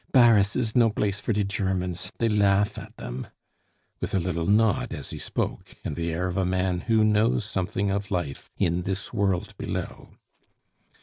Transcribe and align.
Baris 0.11 0.55
is 0.55 0.75
no 0.75 0.89
blace 0.89 1.19
for 1.21 1.31
die 1.31 1.43
Germans; 1.43 2.11
dey 2.17 2.27
laugh 2.27 2.79
at 2.79 2.97
dem" 2.97 3.27
(with 3.99 4.15
a 4.15 4.19
little 4.19 4.47
nod 4.47 4.95
as 4.95 5.11
he 5.11 5.19
spoke, 5.19 5.75
and 5.85 5.95
the 5.95 6.11
air 6.11 6.25
of 6.25 6.37
a 6.37 6.43
man 6.43 6.79
who 6.79 7.03
knows 7.03 7.45
something 7.45 7.91
of 7.91 8.09
life 8.09 8.49
in 8.57 8.81
this 8.81 9.13
world 9.13 9.55
below). 9.59 10.15